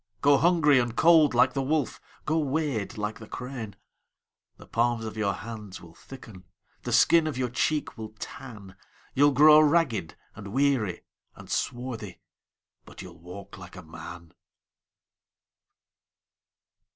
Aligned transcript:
Go 0.23 0.39
hungry 0.39 0.79
and 0.79 0.95
cold 0.95 1.35
like 1.35 1.53
the 1.53 1.61
wolf, 1.61 2.01
Go 2.25 2.39
wade 2.39 2.97
like 2.97 3.19
the 3.19 3.27
crane:The 3.27 4.65
palms 4.65 5.05
of 5.05 5.15
your 5.15 5.33
hands 5.33 5.79
will 5.79 5.93
thicken, 5.93 6.43
The 6.81 6.91
skin 6.91 7.27
of 7.27 7.37
your 7.37 7.51
cheek 7.51 7.99
will 7.99 8.15
tan, 8.17 8.75
You 9.13 9.27
'll 9.27 9.31
grow 9.31 9.59
ragged 9.59 10.15
and 10.33 10.47
weary 10.53 11.03
and 11.35 11.51
swarthy, 11.51 12.19
But 12.83 13.03
you 13.03 13.11
'll 13.11 13.19
walk 13.19 13.59
like 13.59 13.75
a 13.75 13.83
man! 13.83 14.33